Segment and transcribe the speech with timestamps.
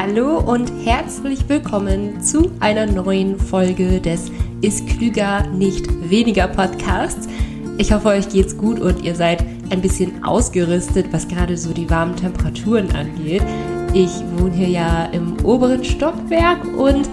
[0.00, 7.26] Hallo und herzlich willkommen zu einer neuen Folge des Ist Klüger nicht weniger Podcasts.
[7.78, 11.90] Ich hoffe, euch geht's gut und ihr seid ein bisschen ausgerüstet, was gerade so die
[11.90, 13.42] warmen Temperaturen angeht.
[13.92, 17.08] Ich wohne hier ja im oberen Stockwerk und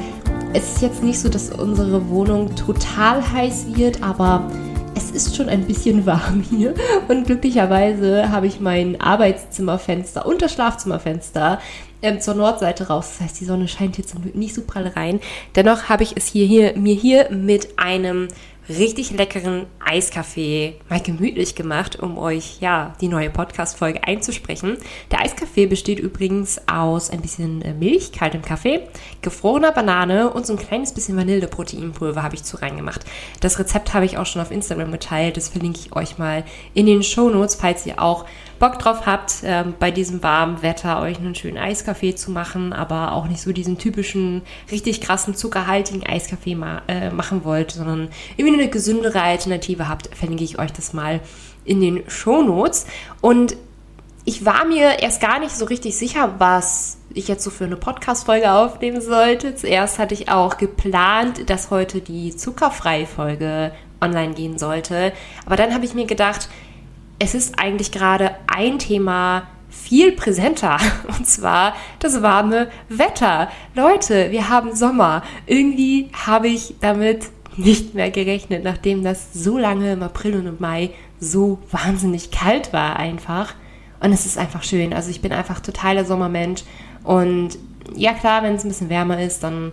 [0.53, 4.47] es ist jetzt nicht so, dass unsere Wohnung total heiß wird, aber
[4.95, 6.73] es ist schon ein bisschen warm hier
[7.07, 11.59] und glücklicherweise habe ich mein Arbeitszimmerfenster und das Schlafzimmerfenster
[12.01, 13.11] ähm, zur Nordseite raus.
[13.11, 15.19] Das heißt, die Sonne scheint hier zum Glück nicht so prall rein.
[15.55, 18.27] Dennoch habe ich es hier, hier mir hier mit einem
[18.69, 24.77] richtig leckeren Eiskaffee mal gemütlich gemacht, um euch ja die neue Podcast-Folge einzusprechen.
[25.11, 28.87] Der Eiskaffee besteht übrigens aus ein bisschen äh, Milch, kaltem Kaffee,
[29.21, 33.05] gefrorener Banane und so ein kleines bisschen Vanilleproteinpulver habe ich zu reingemacht.
[33.39, 35.37] Das Rezept habe ich auch schon auf Instagram geteilt.
[35.37, 38.25] Das verlinke ich euch mal in den Show Notes, falls ihr auch
[38.59, 43.13] Bock drauf habt, ähm, bei diesem warmen Wetter euch einen schönen Eiskaffee zu machen, aber
[43.13, 48.61] auch nicht so diesen typischen, richtig krassen, zuckerhaltigen Eiskaffee ma äh, machen wollt, sondern irgendwie
[48.61, 51.19] eine gesündere Alternative habt, verlinke ich euch das mal
[51.65, 52.85] in den Show Notes.
[53.21, 53.57] Und
[54.23, 57.75] ich war mir erst gar nicht so richtig sicher, was ich jetzt so für eine
[57.75, 59.55] Podcast-Folge aufnehmen sollte.
[59.55, 63.71] Zuerst hatte ich auch geplant, dass heute die zuckerfreie Folge
[64.01, 65.13] online gehen sollte.
[65.45, 66.49] Aber dann habe ich mir gedacht,
[67.19, 70.77] es ist eigentlich gerade ein Thema viel präsenter
[71.17, 73.49] und zwar das warme Wetter.
[73.73, 75.23] Leute, wir haben Sommer.
[75.45, 77.25] Irgendwie habe ich damit
[77.57, 82.73] nicht mehr gerechnet, nachdem das so lange im April und im Mai so wahnsinnig kalt
[82.73, 83.53] war einfach.
[84.01, 84.93] Und es ist einfach schön.
[84.93, 86.63] Also ich bin einfach totaler Sommermensch.
[87.03, 87.57] Und
[87.95, 89.71] ja klar, wenn es ein bisschen wärmer ist, dann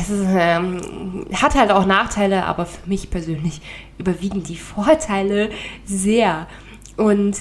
[0.00, 3.60] es ist, ähm, hat halt auch Nachteile, aber für mich persönlich
[3.98, 5.50] überwiegen die Vorteile
[5.84, 6.46] sehr.
[6.96, 7.38] Und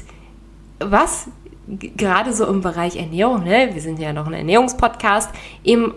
[0.79, 1.27] was
[1.67, 5.29] gerade so im Bereich Ernährung, ne, wir sind ja noch ein Ernährungspodcast,
[5.63, 5.93] eben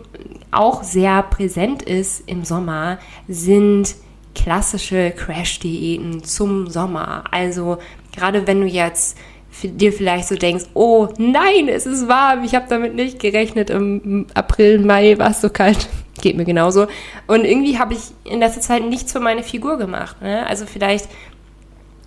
[0.50, 3.94] auch sehr präsent ist im Sommer, sind
[4.34, 7.24] klassische Crash-Diäten zum Sommer.
[7.30, 7.78] Also
[8.12, 9.16] gerade wenn du jetzt
[9.62, 14.26] dir vielleicht so denkst, oh nein, es ist warm, ich habe damit nicht gerechnet, im
[14.34, 15.88] April, Mai war es so kalt.
[16.20, 16.86] Geht mir genauso.
[17.26, 20.20] Und irgendwie habe ich in letzter Zeit nichts für meine Figur gemacht.
[20.20, 20.46] Ne?
[20.46, 21.08] Also vielleicht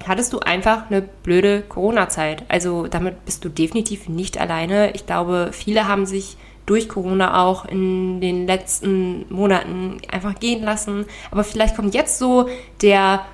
[0.08, 2.44] hattest du einfach eine blöde Corona-Zeit.
[2.50, 4.92] Also damit bist du definitiv nicht alleine.
[4.94, 11.06] Ich glaube, viele haben sich durch Corona auch in den letzten Monaten einfach gehen lassen.
[11.32, 12.48] Aber vielleicht kommt jetzt so
[12.82, 13.26] der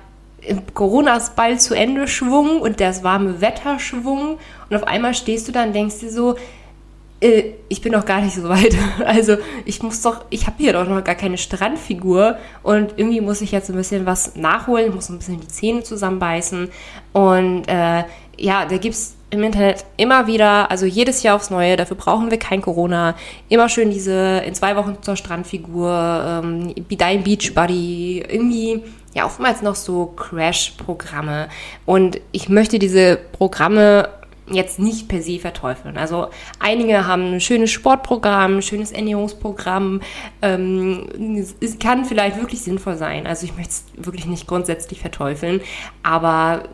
[0.74, 4.38] Coronas bald zu Ende Schwung und das warme Wetter Schwung
[4.68, 6.38] und auf einmal stehst du da und denkst dir so, äh,
[7.20, 8.76] ich bin noch gar nicht so weit.
[9.04, 13.40] Also ich muss doch, ich habe hier doch noch gar keine Strandfigur und irgendwie muss
[13.40, 16.70] ich jetzt ein bisschen was nachholen, muss ein bisschen die Zähne zusammenbeißen
[17.12, 18.04] und äh,
[18.38, 22.30] ja, da gibt es im Internet immer wieder, also jedes Jahr aufs Neue, dafür brauchen
[22.30, 23.14] wir kein Corona.
[23.48, 28.82] Immer schön diese in zwei Wochen zur Strandfigur, ähm, dein Beach Buddy, irgendwie
[29.14, 31.48] ja oftmals noch so Crash-Programme.
[31.86, 34.08] Und ich möchte diese Programme
[34.52, 35.96] jetzt nicht per se verteufeln.
[35.96, 36.28] Also
[36.58, 40.00] einige haben ein schönes Sportprogramm, ein schönes Ernährungsprogramm.
[40.42, 43.26] Ähm, es kann vielleicht wirklich sinnvoll sein.
[43.26, 45.60] Also ich möchte es wirklich nicht grundsätzlich verteufeln,
[46.02, 46.64] aber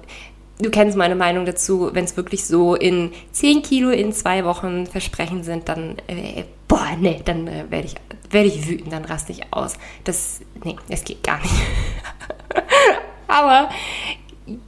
[0.61, 4.87] du kennst meine Meinung dazu, wenn es wirklich so in 10 Kilo in zwei Wochen
[4.87, 7.95] Versprechen sind, dann, äh, boah, nee, dann äh, werde ich,
[8.31, 9.75] werd ich wütend, dann raste ich aus.
[10.05, 11.55] Das, nee, es geht gar nicht.
[13.29, 13.69] Aber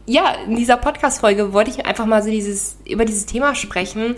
[0.06, 4.16] ja, in dieser Podcast-Folge wollte ich einfach mal so dieses, über dieses Thema sprechen.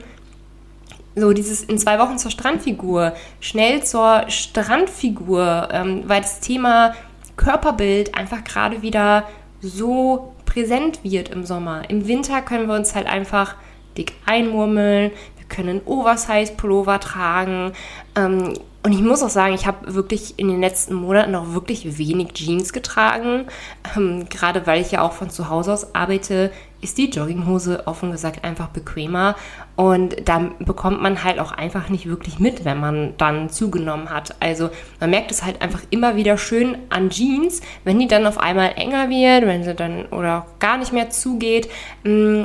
[1.17, 6.95] So dieses in zwei Wochen zur Strandfigur, schnell zur Strandfigur, ähm, weil das Thema
[7.37, 9.25] Körperbild einfach gerade wieder
[9.61, 11.89] so präsent wird im Sommer.
[11.91, 13.57] Im Winter können wir uns halt einfach
[13.97, 17.73] dick einmurmeln, wir können Oversize-Pullover tragen.
[18.17, 21.99] Ähm, und ich muss auch sagen, ich habe wirklich in den letzten Monaten auch wirklich
[21.99, 23.47] wenig Jeans getragen.
[23.95, 28.11] Ähm, gerade weil ich ja auch von zu Hause aus arbeite, ist die Jogginghose offen
[28.11, 29.37] gesagt einfach bequemer.
[29.77, 34.35] Und da bekommt man halt auch einfach nicht wirklich mit, wenn man dann zugenommen hat.
[34.41, 38.39] Also man merkt es halt einfach immer wieder schön an Jeans, wenn die dann auf
[38.39, 41.69] einmal enger wird, wenn sie dann oder gar nicht mehr zugeht.
[42.03, 42.45] Mm,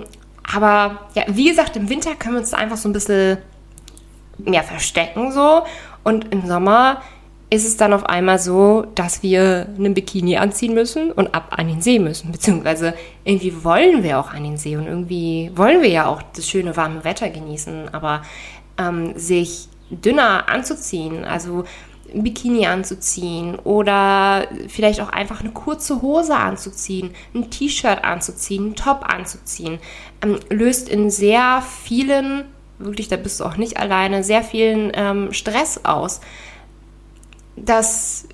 [0.53, 3.37] aber ja, wie gesagt, im Winter können wir uns einfach so ein bisschen
[4.37, 5.63] mehr verstecken so.
[6.05, 7.01] Und im Sommer
[7.49, 11.67] ist es dann auf einmal so, dass wir einen Bikini anziehen müssen und ab an
[11.67, 12.31] den See müssen.
[12.31, 12.93] Beziehungsweise
[13.23, 16.77] irgendwie wollen wir auch an den See und irgendwie wollen wir ja auch das schöne
[16.77, 17.93] warme Wetter genießen.
[17.93, 18.21] Aber
[18.77, 21.63] ähm, sich dünner anzuziehen, also
[22.13, 28.75] ein Bikini anzuziehen oder vielleicht auch einfach eine kurze Hose anzuziehen, ein T-Shirt anzuziehen, ein
[28.75, 29.79] Top anzuziehen,
[30.21, 32.45] ähm, löst in sehr vielen
[32.79, 36.21] wirklich, da bist du auch nicht alleine, sehr vielen ähm, Stress aus.
[37.55, 38.27] Dass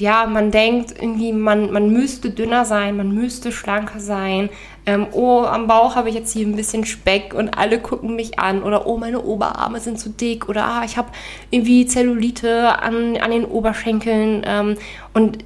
[0.00, 4.48] ja, man denkt irgendwie, man, man müsste dünner sein, man müsste schlanker sein.
[4.86, 8.38] Ähm, oh, am Bauch habe ich jetzt hier ein bisschen Speck und alle gucken mich
[8.38, 8.62] an.
[8.62, 10.48] Oder oh, meine Oberarme sind zu dick.
[10.48, 11.10] Oder ah, ich habe
[11.50, 14.42] irgendwie Zellulite an, an den Oberschenkeln.
[14.46, 14.76] Ähm,
[15.12, 15.44] und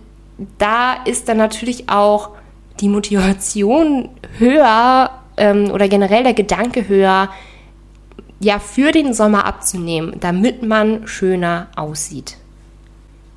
[0.59, 2.31] da ist dann natürlich auch
[2.81, 4.09] die Motivation
[4.39, 7.29] höher ähm, oder generell der Gedanke höher,
[8.45, 12.37] ja, für den Sommer abzunehmen, damit man schöner aussieht.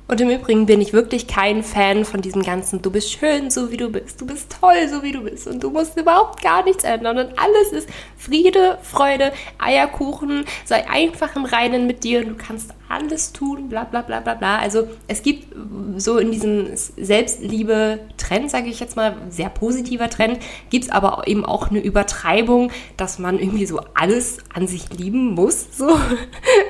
[0.08, 3.70] Und im Übrigen bin ich wirklich kein Fan von diesem ganzen, du bist schön, so
[3.70, 6.64] wie du bist, du bist toll, so wie du bist und du musst überhaupt gar
[6.64, 12.28] nichts ändern und alles ist Friede, Freude, Eierkuchen, sei einfach im Reinen mit dir und
[12.30, 14.58] du kannst alles tun, bla bla bla bla bla.
[14.58, 15.54] Also es gibt
[15.98, 20.38] so in diesem Selbstliebe-Trend, sage ich jetzt mal, sehr positiver Trend,
[20.70, 25.34] gibt es aber eben auch eine Übertreibung, dass man irgendwie so alles an sich lieben
[25.34, 25.76] muss.
[25.76, 25.98] So.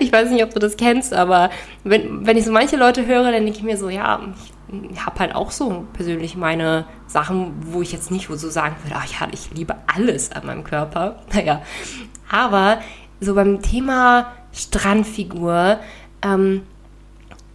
[0.00, 1.50] Ich weiß nicht, ob du das kennst, aber
[1.85, 4.20] wenn, wenn ich so manche Leute höre, dann denke ich mir so, ja,
[4.90, 8.96] ich habe halt auch so persönlich meine Sachen, wo ich jetzt nicht so sagen würde,
[8.98, 11.16] ach ja, ich liebe alles an meinem Körper.
[11.32, 11.62] Naja,
[12.30, 12.80] aber
[13.20, 15.78] so beim Thema Strandfigur
[16.22, 16.62] ähm,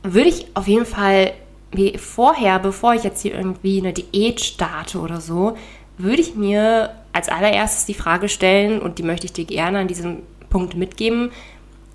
[0.03, 1.33] würde ich auf jeden Fall
[1.71, 5.57] wie vorher, bevor ich jetzt hier irgendwie eine Diät starte oder so,
[5.97, 9.87] würde ich mir als allererstes die Frage stellen, und die möchte ich dir gerne an
[9.87, 11.31] diesem Punkt mitgeben,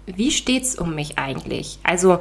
[0.07, 1.79] wie steht es um mich eigentlich?
[1.83, 2.19] Also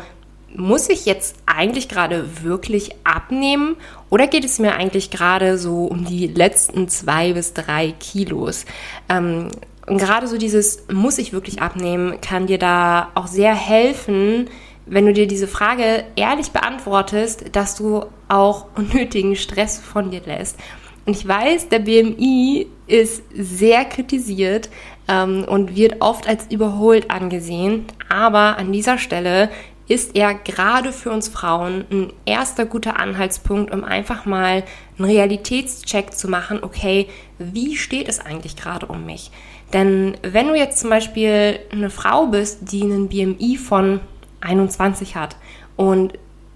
[0.58, 3.78] muss ich jetzt eigentlich gerade wirklich abnehmen
[4.10, 8.66] oder geht es mir eigentlich gerade so um die letzten zwei bis drei Kilos?
[9.08, 9.50] Ähm,
[9.86, 14.50] und gerade so dieses muss ich wirklich abnehmen, kann dir da auch sehr helfen,
[14.86, 20.58] wenn du dir diese Frage ehrlich beantwortest, dass du auch unnötigen Stress von dir lässt.
[21.06, 24.70] Und ich weiß, der BMI ist sehr kritisiert
[25.08, 27.86] ähm, und wird oft als überholt angesehen.
[28.10, 29.50] Aber an dieser Stelle
[29.88, 34.64] ist er gerade für uns Frauen ein erster guter Anhaltspunkt, um einfach mal
[34.98, 37.08] einen Realitätscheck zu machen, okay,
[37.40, 39.32] wie steht es eigentlich gerade um mich?
[39.74, 44.00] Denn wenn du jetzt zum Beispiel eine Frau bist, die einen BMI von
[44.42, 45.36] 21 hat
[45.76, 46.14] und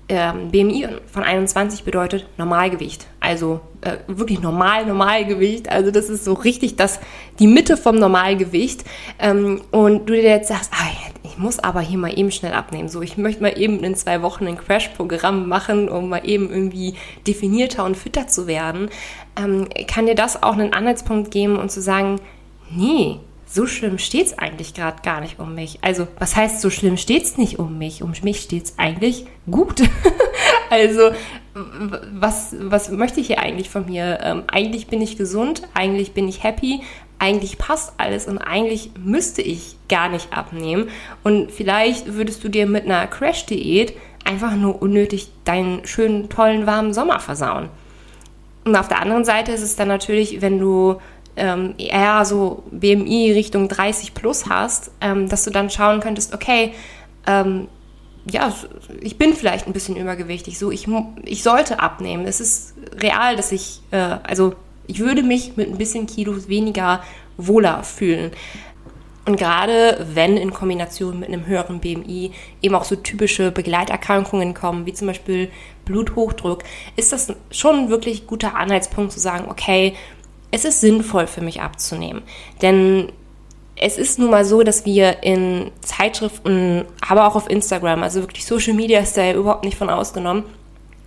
[0.10, 6.34] ähm, BMI von 21 bedeutet Normalgewicht, also äh, wirklich normal Normalgewicht, also das ist so
[6.34, 7.00] richtig das
[7.40, 8.84] die Mitte vom Normalgewicht
[9.20, 10.90] ähm, und du dir jetzt sagst, ah,
[11.42, 14.48] muss aber hier mal eben schnell abnehmen, so ich möchte mal eben in zwei Wochen
[14.48, 16.96] ein Crash-Programm machen, um mal eben irgendwie
[17.28, 18.90] definierter und fitter zu werden,
[19.36, 22.22] ähm, kann dir das auch einen Anhaltspunkt geben und zu sagen,
[22.70, 25.80] nee, so schlimm steht es eigentlich gerade gar nicht um mich.
[25.82, 28.02] Also, was heißt, so schlimm steht es nicht um mich?
[28.02, 29.82] Um mich steht es eigentlich gut.
[30.70, 31.12] also,
[32.14, 34.20] was, was möchte ich hier eigentlich von mir?
[34.24, 36.82] Ähm, eigentlich bin ich gesund, eigentlich bin ich happy,
[37.22, 40.90] eigentlich passt alles und eigentlich müsste ich gar nicht abnehmen.
[41.24, 43.94] Und vielleicht würdest du dir mit einer Crash-Diät
[44.26, 47.70] einfach nur unnötig deinen schönen, tollen, warmen Sommer versauen.
[48.66, 51.00] Und auf der anderen Seite ist es dann natürlich, wenn du
[51.36, 56.74] ähm, eher so BMI Richtung 30 plus hast, ähm, dass du dann schauen könntest, okay,
[57.28, 57.68] ähm,
[58.26, 58.52] ja,
[59.00, 60.88] ich bin vielleicht ein bisschen übergewichtig, so ich,
[61.24, 62.26] ich sollte abnehmen.
[62.26, 64.56] Es ist real, dass ich, äh, also
[64.88, 67.02] ich würde mich mit ein bisschen Kilos weniger
[67.38, 68.32] wohler fühlen.
[69.26, 74.86] Und gerade wenn in Kombination mit einem höheren BMI eben auch so typische Begleiterkrankungen kommen,
[74.86, 75.52] wie zum Beispiel
[75.86, 76.64] Bluthochdruck,
[76.96, 79.94] ist das schon wirklich guter Anhaltspunkt zu sagen, okay,
[80.50, 82.24] es ist sinnvoll für mich abzunehmen.
[82.62, 83.12] Denn
[83.76, 88.46] es ist nun mal so, dass wir in Zeitschriften, aber auch auf Instagram, also wirklich
[88.46, 90.44] Social Media ist da ja überhaupt nicht von ausgenommen,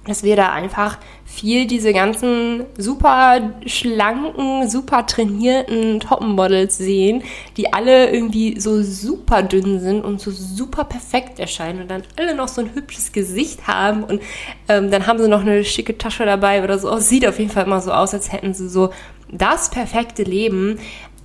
[0.07, 7.23] dass wir da einfach viel diese ganzen super schlanken, super trainierten Topmodels sehen,
[7.57, 12.35] die alle irgendwie so super dünn sind und so super perfekt erscheinen und dann alle
[12.35, 14.21] noch so ein hübsches Gesicht haben und
[14.69, 16.97] ähm, dann haben sie noch eine schicke Tasche dabei oder so.
[16.99, 18.91] Sieht auf jeden Fall immer so aus, als hätten sie so
[19.31, 20.79] das perfekte Leben.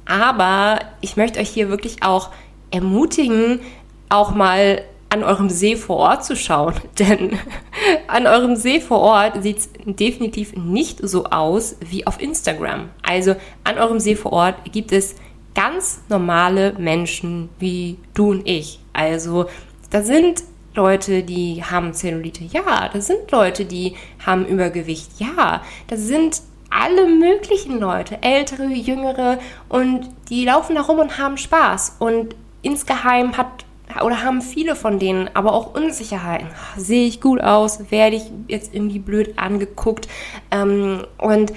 [0.06, 2.30] Aber ich möchte euch hier wirklich auch
[2.72, 3.60] ermutigen,
[4.10, 6.76] auch mal an eurem See vor Ort zu schauen.
[7.00, 7.38] Denn
[8.08, 12.90] an eurem See vor Ort sieht es definitiv nicht so aus wie auf Instagram.
[13.02, 15.16] Also an eurem See vor Ort gibt es
[15.56, 18.80] ganz normale Menschen wie du und ich.
[18.94, 19.48] Also
[19.90, 20.44] da sind
[20.76, 22.90] Leute, die haben Zellulite, ja.
[22.94, 25.64] Da sind Leute, die haben Übergewicht, ja.
[25.88, 31.98] Da sind alle möglichen Leute, ältere, jüngere, und die laufen da rum und haben Spaß.
[32.00, 33.66] Und insgeheim hat
[34.04, 36.48] oder haben viele von denen aber auch Unsicherheiten.
[36.78, 37.92] Sehe ich gut aus?
[37.92, 40.08] Werde ich jetzt irgendwie blöd angeguckt?
[40.52, 41.54] Ähm, und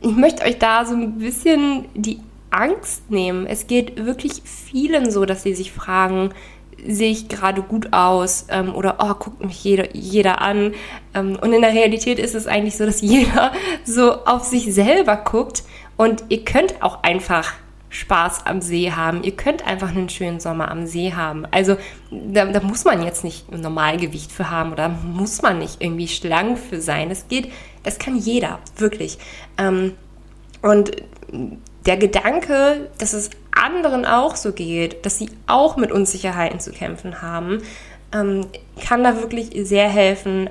[0.00, 3.46] ich möchte euch da so ein bisschen die Angst nehmen.
[3.46, 6.30] Es geht wirklich vielen so, dass sie sich fragen,
[6.86, 10.74] sehe ich gerade gut aus ähm, oder oh, guckt mich jeder, jeder an.
[11.14, 13.52] Ähm, und in der Realität ist es eigentlich so, dass jeder
[13.84, 15.64] so auf sich selber guckt
[15.96, 17.54] und ihr könnt auch einfach
[17.94, 19.22] Spaß am See haben.
[19.22, 21.46] Ihr könnt einfach einen schönen Sommer am See haben.
[21.52, 21.76] Also
[22.10, 26.08] da, da muss man jetzt nicht ein Normalgewicht für haben oder muss man nicht irgendwie
[26.08, 27.10] schlank für sein.
[27.10, 27.52] Es geht,
[27.84, 29.18] das kann jeder, wirklich.
[29.58, 29.92] Ähm,
[30.60, 30.90] und
[31.86, 37.22] der Gedanke, dass es anderen auch so geht, dass sie auch mit Unsicherheiten zu kämpfen
[37.22, 37.62] haben,
[38.12, 38.46] ähm,
[38.84, 40.50] kann da wirklich sehr helfen,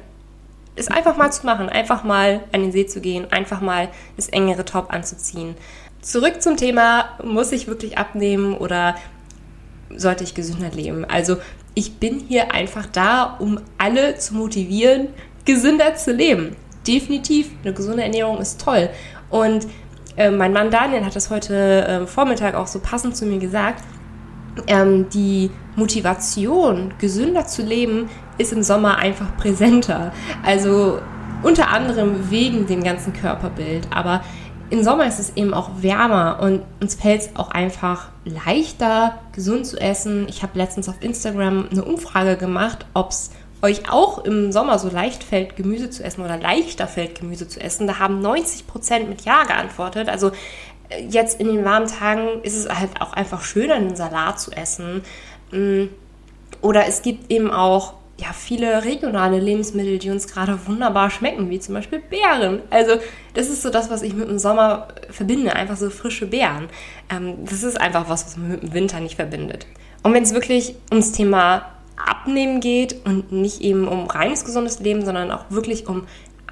[0.75, 4.29] es einfach mal zu machen, einfach mal an den See zu gehen, einfach mal das
[4.29, 5.55] engere Top anzuziehen.
[6.03, 8.95] Zurück zum Thema, muss ich wirklich abnehmen oder
[9.95, 11.05] sollte ich gesünder leben?
[11.05, 11.37] Also
[11.75, 15.07] ich bin hier einfach da, um alle zu motivieren,
[15.45, 16.57] gesünder zu leben.
[16.85, 18.89] Definitiv, eine gesunde Ernährung ist toll.
[19.29, 19.65] Und
[20.17, 23.81] äh, mein Mann Daniel hat das heute äh, Vormittag auch so passend zu mir gesagt.
[24.67, 30.11] Ähm, die Motivation, gesünder zu leben, ist im Sommer einfach präsenter.
[30.43, 30.99] Also
[31.43, 33.87] unter anderem wegen dem ganzen Körperbild.
[33.89, 34.21] Aber
[34.69, 39.67] im Sommer ist es eben auch wärmer und uns fällt es auch einfach leichter, gesund
[39.67, 40.27] zu essen.
[40.29, 44.89] Ich habe letztens auf Instagram eine Umfrage gemacht, ob es euch auch im Sommer so
[44.89, 49.09] leicht fällt, Gemüse zu essen oder leichter fällt, Gemüse zu essen, da haben 90 Prozent
[49.09, 50.09] mit Ja geantwortet.
[50.09, 50.31] Also
[50.89, 54.51] äh, jetzt in den warmen Tagen ist es halt auch einfach schöner, einen Salat zu
[54.51, 55.01] essen.
[55.51, 55.85] Mm.
[56.61, 61.59] Oder es gibt eben auch ja, viele regionale Lebensmittel, die uns gerade wunderbar schmecken, wie
[61.59, 62.61] zum Beispiel Beeren.
[62.69, 62.97] Also
[63.33, 66.69] das ist so das, was ich mit dem Sommer verbinde, einfach so frische Beeren.
[67.09, 69.65] Ähm, das ist einfach was, was man mit dem Winter nicht verbindet.
[70.03, 71.65] Und wenn es wirklich ums Thema
[71.95, 76.05] Abnehmen geht und nicht eben um reines gesundes Leben, sondern auch wirklich um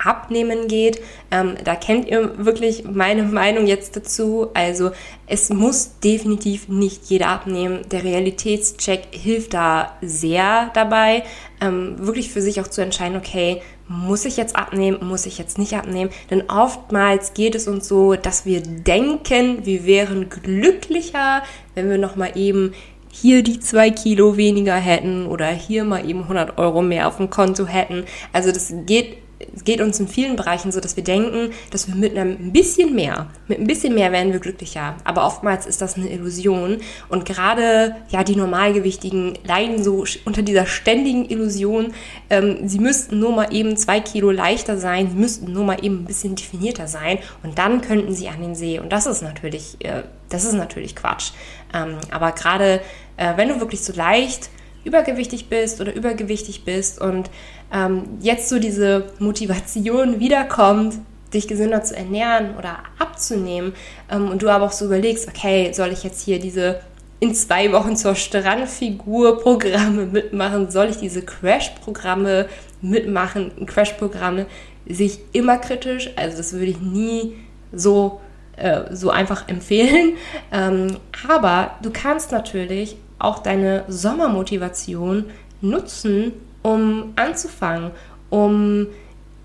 [0.04, 1.02] Abnehmen geht.
[1.32, 4.50] Ähm, da kennt ihr wirklich meine Meinung jetzt dazu.
[4.54, 4.92] Also
[5.28, 7.82] es muss definitiv nicht jeder abnehmen.
[7.90, 11.24] Der Realitätscheck hilft da sehr dabei,
[11.62, 15.58] ähm, wirklich für sich auch zu entscheiden, okay, muss ich jetzt abnehmen, muss ich jetzt
[15.58, 16.12] nicht abnehmen?
[16.30, 21.44] Denn oftmals geht es uns so, dass wir denken, wir wären glücklicher,
[21.76, 22.74] wenn wir nochmal eben
[23.12, 27.30] hier die zwei Kilo weniger hätten oder hier mal eben 100 Euro mehr auf dem
[27.30, 28.06] Konto hätten.
[28.32, 29.18] Also das geht
[29.56, 32.96] es geht uns in vielen Bereichen so, dass wir denken, dass wir mit einem bisschen
[32.96, 34.96] mehr, mit ein bisschen mehr werden wir glücklicher.
[35.04, 36.78] Aber oftmals ist das eine Illusion.
[37.10, 41.94] Und gerade ja die Normalgewichtigen leiden so unter dieser ständigen Illusion.
[42.30, 46.00] Ähm, sie müssten nur mal eben zwei Kilo leichter sein, sie müssten nur mal eben
[46.00, 48.80] ein bisschen definierter sein und dann könnten sie an den See.
[48.80, 51.32] Und das ist natürlich, äh, das ist natürlich Quatsch.
[51.74, 52.82] Ähm, aber gerade
[53.18, 54.50] äh, wenn du wirklich so leicht
[54.84, 57.30] übergewichtig bist oder übergewichtig bist und
[57.74, 60.96] ähm, jetzt so diese Motivation wiederkommt,
[61.34, 63.74] dich gesünder zu ernähren oder abzunehmen
[64.10, 66.82] ähm, und du aber auch so überlegst, okay, soll ich jetzt hier diese
[67.20, 70.72] in zwei Wochen zur Strandfigur Programme mitmachen?
[70.72, 72.48] Soll ich diese Crash-Programme
[72.82, 73.66] mitmachen?
[73.68, 74.48] Crash-Programme
[74.88, 77.36] sehe ich immer kritisch, also das würde ich nie
[77.72, 78.20] so
[78.58, 80.18] äh, so einfach empfehlen.
[80.52, 80.98] Ähm,
[81.28, 85.26] aber du kannst natürlich auch deine Sommermotivation
[85.62, 87.92] nutzen, um anzufangen,
[88.30, 88.88] um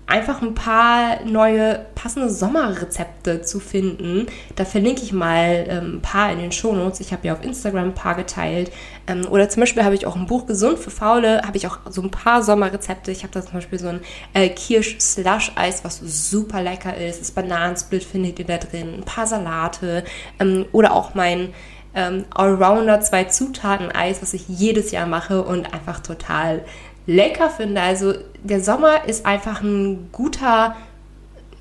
[0.07, 4.27] einfach ein paar neue passende Sommerrezepte zu finden.
[4.55, 7.01] Da verlinke ich mal ähm, ein paar in den Shownotes.
[7.01, 8.71] Ich habe ja auf Instagram ein paar geteilt.
[9.05, 11.79] Ähm, oder zum Beispiel habe ich auch ein Buch Gesund für Faule, habe ich auch
[11.89, 13.11] so ein paar Sommerrezepte.
[13.11, 13.99] Ich habe da zum Beispiel so ein
[14.33, 17.19] äh, Kirsch-Slush-Eis, was super lecker ist.
[17.19, 18.93] Das Bananensplit findet ihr da drin.
[18.93, 20.05] Ein paar Salate.
[20.39, 21.53] Ähm, oder auch mein
[21.97, 26.63] ähm, Allrounder zwei Zutaten Eis, was ich jedes Jahr mache und einfach total
[27.07, 27.81] lecker finde.
[27.81, 28.13] Also
[28.43, 30.75] der Sommer ist einfach ein guter,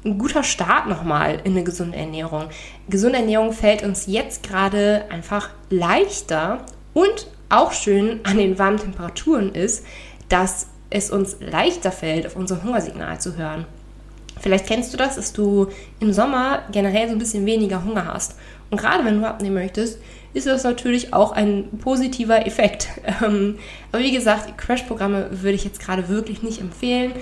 [0.05, 2.51] ein guter Start nochmal in eine gesunde Ernährung.
[2.89, 6.59] Gesunde Ernährung fällt uns jetzt gerade einfach leichter
[6.93, 9.87] und auch schön an den warmen Temperaturen ist,
[10.29, 13.65] dass es uns leichter fällt, auf unser Hungersignal zu hören.
[14.39, 18.37] Vielleicht kennst du das, dass du im Sommer generell so ein bisschen weniger Hunger hast.
[18.71, 19.99] Und gerade wenn du abnehmen möchtest,
[20.37, 22.89] ist das natürlich auch ein positiver Effekt.
[23.25, 23.57] Ähm,
[23.93, 27.13] aber wie gesagt, Crash-Programme würde ich jetzt gerade wirklich nicht empfehlen.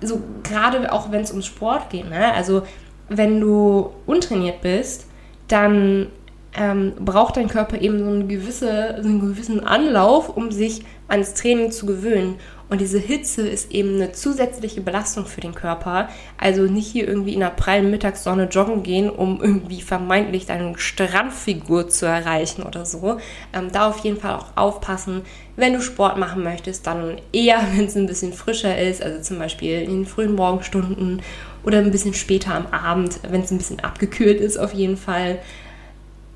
[0.00, 2.08] So gerade auch wenn es ums Sport geht.
[2.08, 2.32] Ne?
[2.32, 2.62] Also
[3.08, 5.06] wenn du untrainiert bist,
[5.48, 6.08] dann
[6.56, 11.34] ähm, braucht dein Körper eben so, eine gewisse, so einen gewissen Anlauf, um sich ans
[11.34, 12.36] Training zu gewöhnen.
[12.68, 16.08] Und diese Hitze ist eben eine zusätzliche Belastung für den Körper.
[16.36, 21.88] Also nicht hier irgendwie in der prallen Mittagssonne joggen gehen, um irgendwie vermeintlich deine Strandfigur
[21.88, 23.18] zu erreichen oder so.
[23.52, 25.22] Ähm, da auf jeden Fall auch aufpassen.
[25.54, 29.38] Wenn du Sport machen möchtest, dann eher, wenn es ein bisschen frischer ist, also zum
[29.38, 31.22] Beispiel in den frühen Morgenstunden
[31.64, 35.38] oder ein bisschen später am Abend, wenn es ein bisschen abgekühlt ist auf jeden Fall.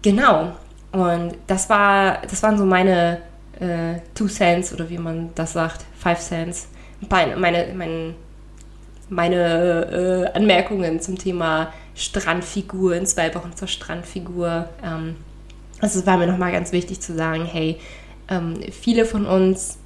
[0.03, 0.53] genau.
[0.93, 3.21] Und das war, das waren so meine
[3.61, 6.69] äh, Two Cents oder wie man das sagt, Five Cents.
[7.09, 8.15] Meine, meine,
[9.09, 14.69] meine, äh, Anmerkungen zum Thema Strandfigur in zwei Wochen zur Strandfigur.
[14.85, 15.17] Ähm,
[15.81, 17.79] also es war mir nochmal ganz wichtig zu sagen, hey,
[18.29, 19.79] ähm, viele von uns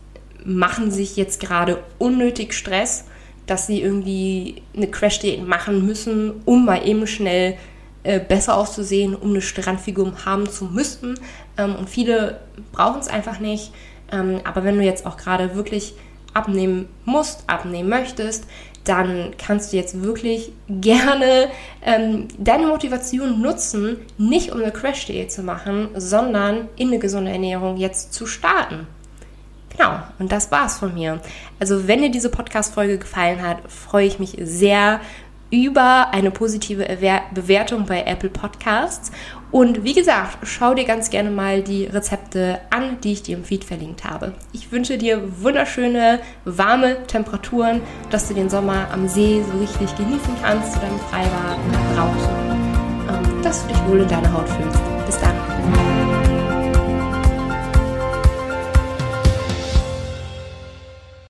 [0.45, 3.05] machen sich jetzt gerade unnötig Stress,
[3.47, 7.57] dass sie irgendwie eine Crash-Diät machen müssen, um mal eben schnell
[8.05, 11.19] äh, besser auszusehen, um eine Strandfigur haben zu müssen.
[11.59, 12.41] Ähm, und viele
[12.73, 13.73] brauchen es einfach nicht.
[14.13, 15.95] Ähm, aber wenn du jetzt auch gerade wirklich
[16.35, 18.45] abnehmen musst, abnehmen möchtest,
[18.85, 21.49] dann kannst du jetzt wirklich gerne
[21.83, 27.77] ähm, deine Motivation nutzen, nicht um eine Crash-Diät zu machen, sondern in eine gesunde Ernährung
[27.79, 28.87] jetzt zu starten.
[29.77, 31.21] Genau, und das war's von mir.
[31.59, 35.01] Also, wenn dir diese Podcast-Folge gefallen hat, freue ich mich sehr
[35.51, 36.85] über eine positive
[37.33, 39.13] Bewertung bei Apple Podcasts.
[39.51, 43.45] Und wie gesagt, schau dir ganz gerne mal die Rezepte an, die ich dir im
[43.45, 44.33] Feed verlinkt habe.
[44.53, 50.35] Ich wünsche dir wunderschöne, warme Temperaturen, dass du den Sommer am See so richtig genießen
[50.43, 51.59] kannst, zu deinem Freibad,
[51.95, 52.31] draußen,
[53.09, 54.94] ähm, dass du dich wohl in deiner Haut fühlst.